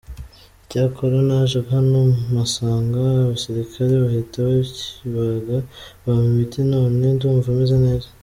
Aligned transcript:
Icyakora 0.63 1.17
naje 1.29 1.59
hano 1.73 1.99
mpasanga 2.31 2.99
abasirikare 3.25 3.93
bahita 4.03 4.37
bakibaga 4.49 5.57
bampa 6.03 6.27
imiti 6.33 6.59
none 6.73 7.03
ndumva 7.15 7.47
meze 7.59 7.75
neza”. 7.85 8.07